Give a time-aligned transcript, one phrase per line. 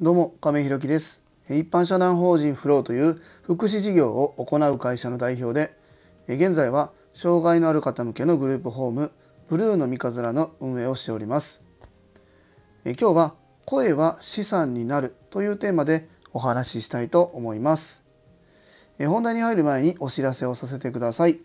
[0.00, 1.20] どうも亀井ひろです。
[1.48, 5.76] 一般社団法人フローという福祉事業を行う会社の代表で
[6.32, 9.10] 現在は障害のある方向けのグループホーム
[9.48, 11.62] ブルーの三日面の運営をしております。
[12.84, 13.34] 今日は
[13.64, 18.04] 声は資産になるというテーマでお話ししたいと思います。
[19.00, 21.40] 本題に入る前にお知らせをさせてください。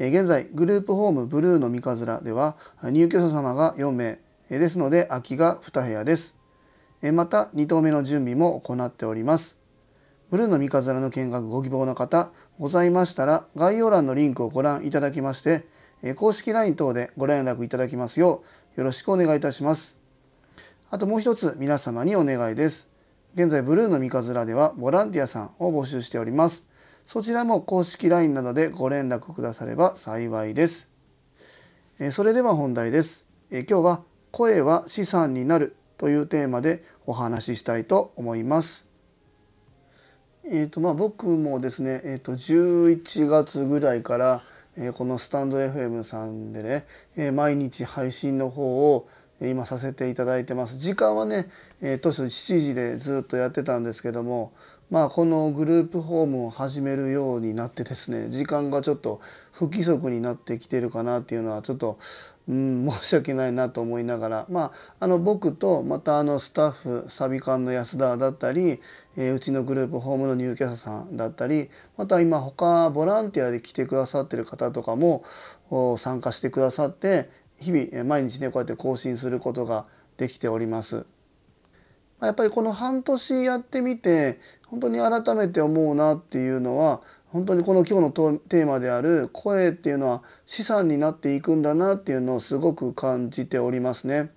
[0.00, 4.18] 現在グループホームブルーの三日面では入居者様が4名
[4.50, 6.37] ですので空きが2部屋です。
[7.02, 9.56] また2棟目の準備も行っております。
[10.30, 15.64] ブルーの三日面の見学ご希望の方ございましたら概要欄のリンクをご覧いただきまして
[16.16, 18.42] 公式 LINE 等でご連絡いただきますよ
[18.76, 19.96] うよろしくお願いいたします。
[20.90, 22.88] あともう一つ皆様にお願いです。
[23.34, 26.66] 現在ブルーの三日面ではボランティアさんを募集しております。
[27.06, 30.88] そちらも公式 LINE などでご連絡くだされば幸いです。
[32.10, 33.24] それでは本題です。
[33.50, 38.86] 今日は声は資産になるというテーマでお話ししたいと思います。
[40.50, 44.42] えーとまあ、僕もですね、えー、と11月ぐらいから、
[44.78, 49.08] えー、このスタンド FM さんでね、えー、毎日配信の方を
[49.42, 50.78] 今させていただいてます。
[50.78, 51.50] 時間はね、
[51.82, 54.52] えー、当初7時でずっとやってたんですけども
[54.90, 59.20] まあこのグループホームを始めるようになってですね時間がちょっと
[59.52, 61.98] 不規則になってきてるかなっていうのはちょっと
[62.48, 68.80] うん、申し訳ないなと思いながら、まあ、あの僕とまたあのスタッフサビ館の安田だったり、
[69.18, 75.24] えー、うちのグループホームの入居者さんだったりまた今他ボランティアで来てくださってる方とかも
[75.98, 79.84] 参加してくださって日々毎日ねこうやって更新することが
[80.16, 81.04] できております。
[82.20, 94.30] やっぱりこの半年やってみて本当に改めて思うなっていうのは本当にこの今日のテーマである声っていうのは資産になっていくんだなっていうのをすごく感じておりますね。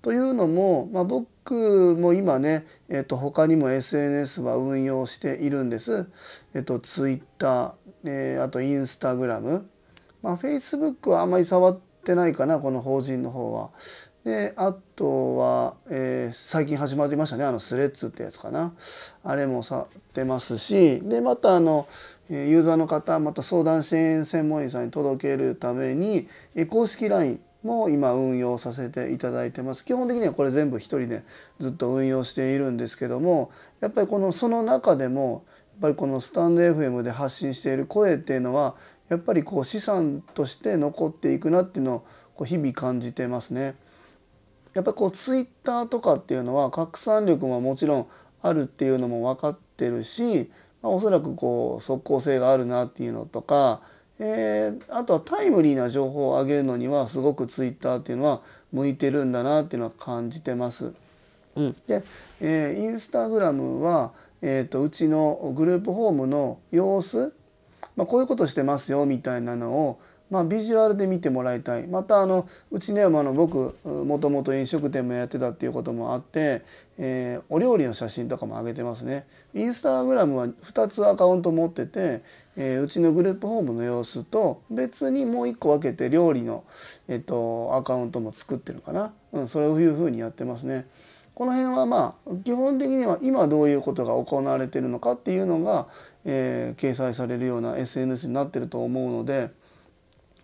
[0.00, 6.06] というのも、まあ、僕も今ね、えっと、他にも SNS は運用しているんです。
[6.54, 9.68] えっと、Twitter、えー、あとインスタグラム、
[10.22, 13.70] まあ、Facebook はあんまり触ってないかなこの法人の方は。
[14.24, 17.44] であとは、えー、最近始まりましたね。
[17.44, 18.72] あのスレッズってやつかな。
[19.22, 21.02] あれもさってますし。
[21.02, 21.86] でまたあの
[22.30, 26.26] ユーザーの方また相談支援専門員さんに届けるために
[26.70, 29.84] 公式 LINE も今運用させていただいてます。
[29.84, 31.22] 基本的にはこれ全部一人で
[31.60, 38.74] ずっと運用しているんですけどもやっぱりこのその中でもやっぱりこのスタンド FM で発信している声っていうのは
[39.10, 43.74] やっぱりこう資産として残っていくなっていうのをこう日々感じてますね。
[44.74, 48.06] やっぱこうツイッターとかっていうのは拡散力ももちろん
[48.42, 50.50] あるっていうのも分かってるし、
[50.82, 53.80] まあ、おそらくこう即効性があるなっていうのとか、
[54.18, 58.42] えー、あとはタイムリーな情報を上げるのにはすごくツイッターっていうのは
[58.72, 60.92] 向いてるんだなっていうのは感じてます。
[61.56, 62.02] うん、で、
[62.40, 64.12] えー、インスタグラムは、
[64.42, 67.32] えーと、うちのグループホームの様子、
[67.96, 76.62] まあ、こういうことしてますよみたいなのをまあ、ビジュアルで見てもらいたいまたあのうちねあの僕もともと飲食店もやってたっていうこともあって、
[76.98, 82.22] えー、お料理の写真とかも上げてますねインスタグラムは2つアカウント持ってて、
[82.56, 86.64] えー、うちのグループホームの様子と別にもう1個分けて料理の、
[87.06, 90.86] えっと、アカウントも作ってるかな、うん、そういうふうにやってますね。
[91.34, 95.88] この辺はまあ基本的には今どういうことが行われているのかっていうのが、
[96.24, 99.50] えー、掲載されるような SNS になってると思うので。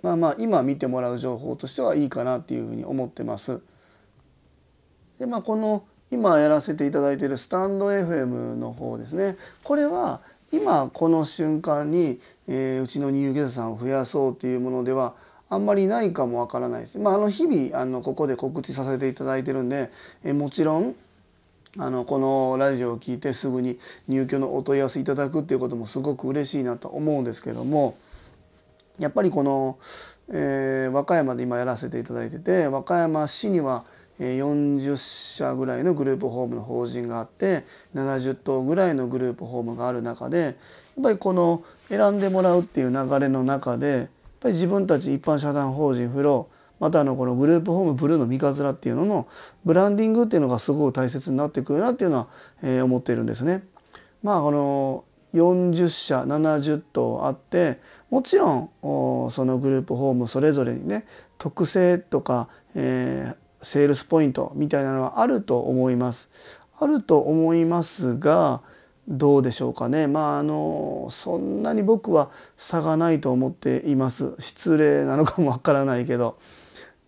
[0.03, 3.61] まあまあ今見てもらう情報としてはいいかなっていうふうに思ってます。
[5.19, 15.15] でまあこの今やらせていただいているスタンド FM の方ですねこれは今この瞬間に、えー、うちの入居者さんを増やそうというものでは
[15.49, 16.99] あんまりないかもわからないです。
[16.99, 19.91] まあ、あの日々あのここで告知させていただいてるんで、
[20.25, 20.94] えー、もちろん
[21.78, 23.78] あのこのラジオを聞いてすぐに
[24.09, 27.97] 入居のお問い合わせいただくっていうこともすごく嬉しいなと思うんですけども
[29.00, 29.78] やっぱりこの、
[30.31, 33.85] えー、和歌山で今やらせていただいてて和歌山市には
[34.20, 37.64] 40社ぐらいのグループホームの法人があって
[37.94, 40.55] 70棟ぐらいのグループホームがある中でやっ
[41.02, 44.08] ぱりこの選んでもらうっていう流れの中でやっ
[44.41, 49.29] ぱり自分たち一般社団法人フローまたあのこのグループホームブルーの三日面っていうのの
[49.64, 52.29] ブランディングっていうのがすごく大切になってくるなっていうのは、
[52.62, 53.62] えー、思っているんですね。
[54.23, 55.05] まあこの
[55.35, 57.81] 40社70棟あって
[58.11, 58.71] もちろん
[59.31, 61.06] そのグループホームそれぞれにね
[61.38, 66.31] 特性とか、えー、セールスポイントみたいなのはあると思います。
[66.79, 68.62] あると思いますが
[69.06, 70.06] どうでしょうかね。
[70.06, 74.35] まああのそんなに僕は差がないと思っています。
[74.38, 76.38] 失礼なのかもわからないけど。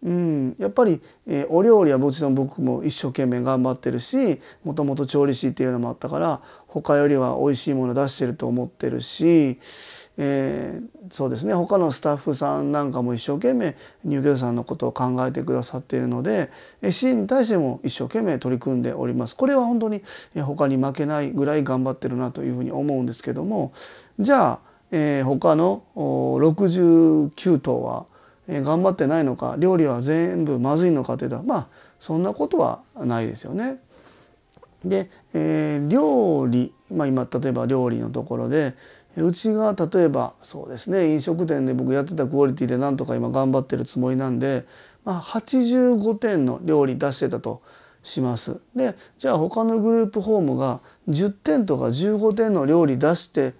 [0.04, 9.58] うん、やっぱり、えーお料理はもちろん僕も一生懸命頑張ってるしもともと調理師っていうのもあったから他よりは美味しいもの出してると思ってるし、
[10.16, 16.50] えーそうですね他のスタッフさんなんかも一生懸命入居者さんのことを考えてくださっているので
[16.80, 19.36] えー支援に対しても一生懸命取り組んでおります。
[19.36, 20.02] これは本当に
[20.34, 23.72] え他に負けないぐらい頑張ってるなというふうに思うんですけども
[24.18, 24.58] じゃあ、
[24.90, 28.06] えー他のお69頭は
[28.60, 31.66] 頑張ってないのか料理は全部まずいのかというとまあ
[31.98, 33.78] そんなことはないですよね。
[34.84, 38.74] で、えー料理、まあ、今例えば料理のところで
[39.16, 44.64] うちが例えばそうですね飲食店で僕やってたクオリティでなんとか今頑張ってるつもりなんで、
[45.04, 47.62] まあ、85点の料理出してたと
[48.02, 48.58] します。
[48.74, 53.54] でじゃあ他のグループホームが10点とか15点の料理出して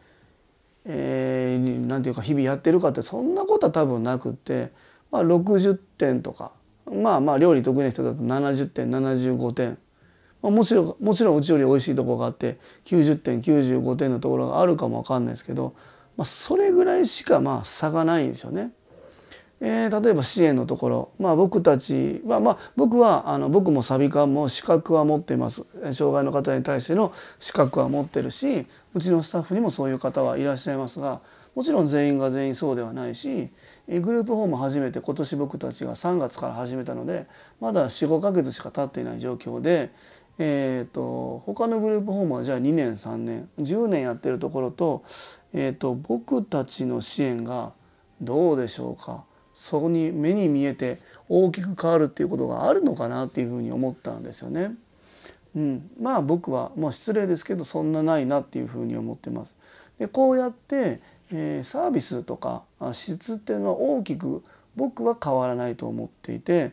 [0.85, 4.73] えー、なんていうか日々やってるかってそんなことは多分なくって、
[5.11, 6.53] まあ、60点とか
[6.87, 9.79] まあまあ料理得意な人だと70点75点、
[10.43, 15.75] まあ、もちろんもちろんうちより美味しいところがあって90点95点のところがあるかも分かんないですけど、
[16.17, 18.73] まあ、それぐらいしかまあ差がないんですよね。
[19.65, 25.65] えー例えば支援のところ、まあ、僕たちは、まあ、僕はあの僕もサビ館も資格は持っています。
[25.93, 31.21] 障害の方に対しての資格は持ってるしうちのスタッフにもそういう方はいらっしゃいますが
[31.55, 33.51] もちろん全員が全員そうではないし
[33.89, 37.27] グループホーム初めて今年僕たちが3月から始めたので
[37.61, 39.91] まだ45ヶ月しか経っていない状況で、
[40.39, 45.05] えー、と他のグループホームはじゃあ2年3年10年やってるところと,、
[45.53, 47.73] えー、と僕たちの支援が
[48.21, 49.25] どうでしょうか。
[49.55, 54.75] そこに目に見えて大きく変わるっていうことがあるのかなっていうふうに思ったんですよね。
[55.55, 59.55] うん、まあ僕はもう失礼ですけどそんなないなっていうふうに思ってます。
[59.99, 61.01] でこうやって、
[61.31, 64.43] えーサービスとかあ質っていうのは大きく
[64.75, 66.73] 僕は変わらないと思っていて、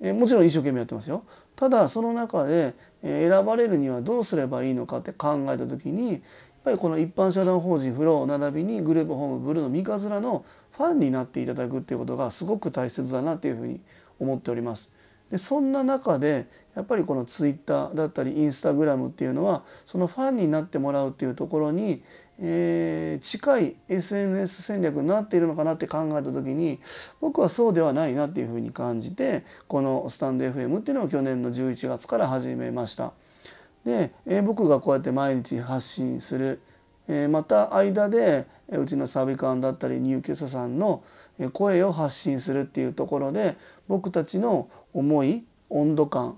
[0.00, 1.24] えーもちろん一生懸命やってますよ。
[1.56, 6.20] ただその中で、えー選ばれるにはどうすればいいのかって考えた時にやっ
[6.64, 10.44] ぱりこの一般社団法人フロー並びにグループホームブルーの三日面の
[10.80, 13.80] ファンになっていただくっていうことがすごく大切だなっていうふうに
[14.18, 14.90] 思っております。
[15.30, 22.02] でそんな中でやっぱりこのツイッターだったりインスタグラムっていうのはそのファンになってもらうっていうところに、
[22.38, 26.80] えー近い SNS 戦略になっているのかなって考えた時に
[27.20, 33.12] 僕はそうではないなっていうふうに感じてこのスタンド FM っていうのを去年の11月から始めました。
[33.84, 36.62] で、えー僕がこうやって毎日発信する、
[37.06, 41.02] えーまた間でうちのサビ館だったり入居者さんの
[41.52, 43.56] 声を発信するっていうところで
[43.88, 46.36] 僕たちの思い温度感、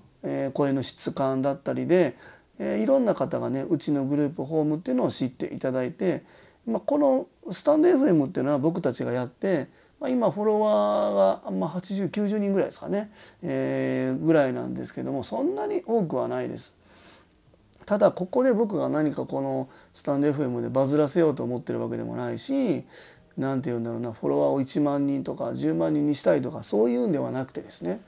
[0.53, 2.15] 声の質感だったりで、
[2.59, 6.23] いろんな方がねうちのグループホームっていうのを知っていただいて、
[6.65, 9.67] まあ、このスタンド FM っていうのは僕たちがやって、
[9.99, 16.75] まあ、今フォロワーが、ま、8090人ぐらいですかね、えーぐらいなんですけどもそんなに多くはないです。
[17.85, 22.85] ただここで僕が何かこのスタンド FM でバズらせようと思ってるわけでもないし
[23.37, 28.01] 何て言うんだろうなフォロワーを1万人とか10万人にしたいとかそういうんではなくてですね、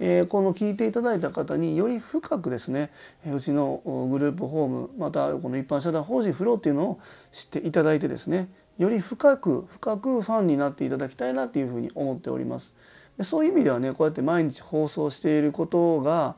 [0.00, 2.90] えーこの聞いていただいた方により深くですね
[3.26, 7.00] えうちのグループホームまたこの一般社団法人フローっていうのを
[7.32, 8.48] 知っていただいてですね
[8.78, 12.74] より深く深くファンになっていただきたいなっていうふうに思っております。
[13.22, 16.36] そういう意味ではねこうやって毎日放送していることが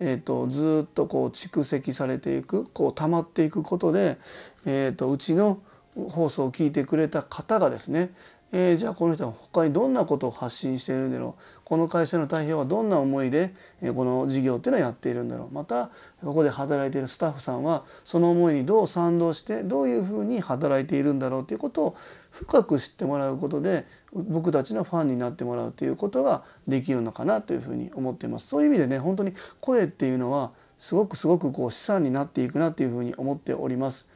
[0.00, 4.18] えー、とずっとこう蓄積されていくこう溜まっていくことで、
[4.66, 5.60] えー、とうちの
[5.94, 8.10] 放送を聞いてくれた方がですね、
[8.56, 11.42] えーじゃあこの人は他にどんなことを発信しているんだろう？
[11.64, 15.52] この会社の代表はどんな思いで、えーこの事業っていうのをやっているんだろう？
[15.52, 15.90] また
[16.22, 21.96] ここで働いているスタッフさんはその思いにどう賛同してどういうふうに働いているんだろうということを
[22.30, 28.46] 深く知ってもらうことで僕たちのファンになってもらうということができるのかなというふうに思っています。
[28.46, 34.06] そういう意味でね本当に声っていうのはすごくすごくこう資産になっていくなというふうに思っております。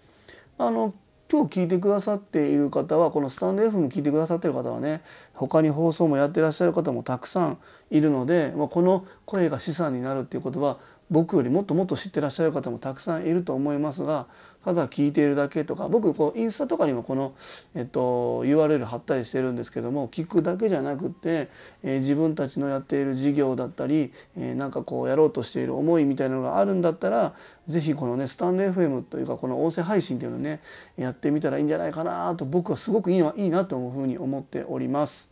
[0.59, 0.95] あの
[1.31, 5.03] 今日聞いてくださっている方はこのスタンド FM 聞いてくださっている方はね
[5.35, 7.59] 他に放送もやってらっしゃる方もたくさん
[7.91, 10.79] いるので、まあ、この声が資産になるっていうことは
[11.11, 14.27] 僕よりもっともっと知ってらっしゃる方もたくさんいると思いますが
[14.65, 17.33] ただ聞いているだけとか僕こうインスタとかにもこの、
[17.75, 21.49] えっと、URL 貼ったりしてるんですけども聞くだけじゃなくて、
[21.83, 27.35] えー自分たちのやっている事業だったり、えーなんかこうやろうとしている思いみたいなのがあるんだったら
[27.67, 30.61] 是非このねスタンド FM というかこの音声配信っていうのをね
[30.97, 35.29] やってみたらいいんじゃないかなと僕はすごくいいないいなと思うふうに思っております。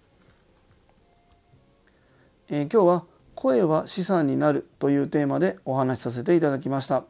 [2.48, 7.04] えー今日は声は資産になるというテーマでお話しさせていただきました。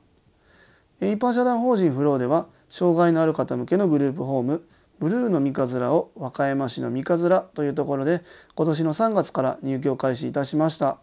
[1.01, 4.67] え一般社団法人フローでは障害のある方向けのグループホーム
[4.99, 8.23] ブルーの三日面を和歌山市の三日面というところで
[8.55, 10.99] 今年の3月から入居開始いたしました。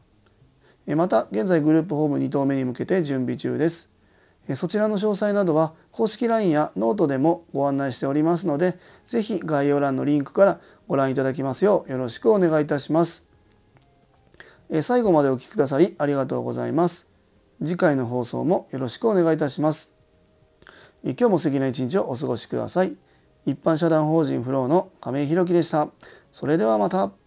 [0.88, 3.90] また現在グループホーム2棟目に向けて準備中です。
[4.56, 13.33] そちらの詳細などは公式 LINE やノートでもご案内しておりますので是非概要欄のリンクからご覧いただきますようよろしくお願いいたします。
[14.82, 17.08] 最後までお聴きくださりありがとうございます。
[17.60, 19.92] 次回の放送もよろしくお願いいたします。
[21.04, 22.96] 今日も素敵な一日をお過ごしください。
[23.46, 25.90] 一般社団法人フローの亀井弘樹でした。
[26.32, 27.23] それではまた。